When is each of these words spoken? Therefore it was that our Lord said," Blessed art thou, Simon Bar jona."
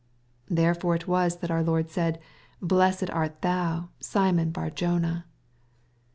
Therefore 0.49 0.95
it 0.95 1.07
was 1.07 1.37
that 1.37 1.51
our 1.51 1.61
Lord 1.61 1.91
said," 1.91 2.19
Blessed 2.59 3.11
art 3.11 3.43
thou, 3.43 3.89
Simon 3.99 4.49
Bar 4.49 4.71
jona." 4.71 5.25